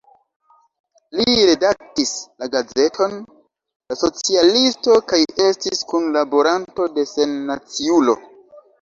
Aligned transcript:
Li 1.19 1.35
redaktis 1.49 2.13
la 2.39 2.47
gazeton 2.55 3.15
"La 3.27 3.99
Socialisto" 4.01 4.99
kaj 5.15 5.23
estis 5.49 5.87
kunlaboranto 5.95 6.93
de 6.99 7.09
"Sennaciulo. 7.17 8.23